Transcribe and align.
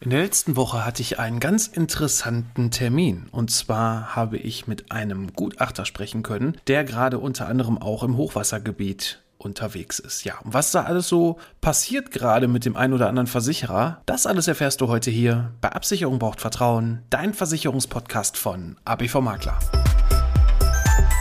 In 0.00 0.10
der 0.10 0.20
letzten 0.20 0.54
Woche 0.56 0.84
hatte 0.84 1.00
ich 1.00 1.18
einen 1.18 1.40
ganz 1.40 1.66
interessanten 1.66 2.70
Termin. 2.70 3.28
Und 3.30 3.50
zwar 3.50 4.14
habe 4.14 4.36
ich 4.36 4.66
mit 4.66 4.92
einem 4.92 5.32
Gutachter 5.32 5.86
sprechen 5.86 6.22
können, 6.22 6.58
der 6.66 6.84
gerade 6.84 7.18
unter 7.18 7.48
anderem 7.48 7.78
auch 7.78 8.02
im 8.02 8.18
Hochwassergebiet 8.18 9.22
unterwegs 9.38 9.98
ist. 9.98 10.24
Ja, 10.24 10.34
was 10.44 10.72
da 10.72 10.82
alles 10.82 11.08
so 11.08 11.38
passiert 11.62 12.10
gerade 12.10 12.48
mit 12.48 12.66
dem 12.66 12.76
einen 12.76 12.92
oder 12.92 13.08
anderen 13.08 13.26
Versicherer, 13.26 14.02
das 14.04 14.26
alles 14.26 14.46
erfährst 14.46 14.82
du 14.82 14.88
heute 14.88 15.10
hier 15.10 15.52
bei 15.62 15.70
Absicherung 15.72 16.18
braucht 16.18 16.42
Vertrauen, 16.42 17.02
dein 17.08 17.32
Versicherungspodcast 17.32 18.36
von 18.36 18.76
ABV 18.84 19.20
Makler. 19.22 19.58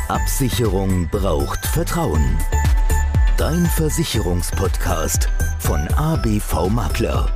Absicherung 0.10 1.10
braucht 1.10 1.66
Vertrauen. 1.66 2.38
Dein 3.38 3.66
Versicherungspodcast 3.66 5.30
von 5.60 5.88
ABV 5.96 6.70
Makler. 6.70 7.32